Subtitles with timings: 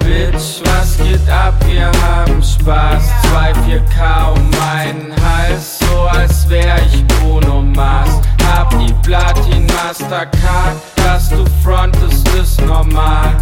[0.00, 1.54] Bitch, was geht ab?
[1.66, 3.04] Wir haben Spaß.
[3.30, 8.20] 2, 4K um meinen Hals, so als wär ich Bruno Mars.
[8.46, 13.34] Hab die Platin Mastercard, dass du frontest, ist normal.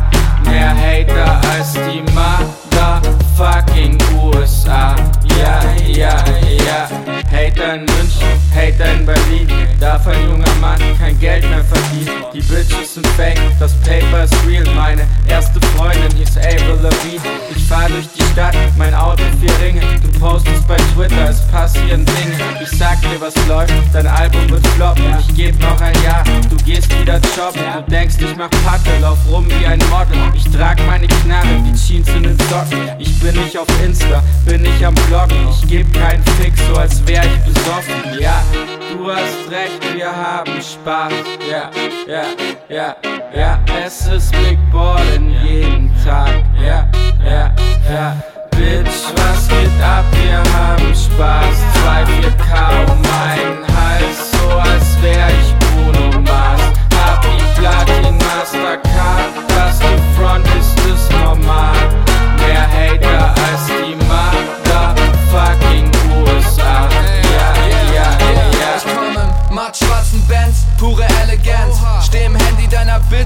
[0.45, 4.96] Mehr Hater als die motherfucking USA.
[5.38, 6.24] Ja, ja,
[6.64, 6.88] ja.
[7.30, 9.48] Hater in München, Hater in Berlin.
[9.80, 12.25] Darf ein junger Mann kein Geld mehr verdienen.
[12.32, 14.64] Die Bitches sind fake, das Paper ist real.
[14.75, 17.23] Meine erste Freundin hieß Abel Levine.
[17.54, 19.81] Ich fahr durch die Stadt, mein Auto vier Ringe.
[20.03, 22.36] Du postest bei Twitter, es passieren Dinge.
[22.62, 25.04] Ich sag dir, was läuft, dein Album wird floppen.
[25.21, 27.62] Ich geb noch ein Jahr, du gehst wieder shoppen.
[27.84, 30.17] Du denkst, ich mach Patte, lauf rum wie ein Model.
[30.34, 32.91] Ich trag meine Knarre, die Jeans in den Socken.
[32.98, 35.48] Ich bin nicht auf Insta, bin nicht am Bloggen.
[35.50, 38.20] Ich geb keinen Fix, so als wär ich besoffen.
[38.20, 38.42] Ja,
[38.91, 41.12] du hast recht, wir haben Spaß.
[41.51, 41.70] Ja,
[42.06, 42.25] ja,
[42.69, 42.97] ja,
[43.34, 46.43] ja, es ist Big Ballin' jeden Tag.
[46.65, 46.89] Ja,
[47.25, 47.55] ja,
[47.91, 48.31] ja.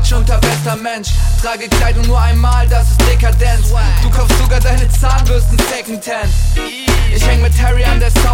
[0.07, 1.09] Bitch unter bester Mensch.
[1.43, 3.69] Trage Kleidung nur einmal, das ist Dekadenz.
[4.03, 6.31] Du kaufst sogar deine Zahnbürsten Secondhand.
[7.15, 8.26] Ich häng mit Harry an der Southside.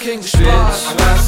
[0.00, 1.19] Motherfucking Bitch, Spaß.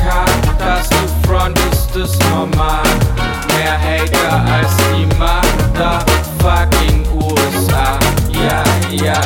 [0.00, 0.96] Mastercard, dass du
[1.28, 2.82] frontest, ist normal.
[3.48, 7.98] Mehr Hater als die motherfucking USA.
[8.32, 9.20] Ja, ja,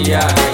[0.00, 0.51] Yeah.